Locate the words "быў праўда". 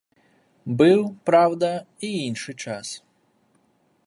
0.79-1.71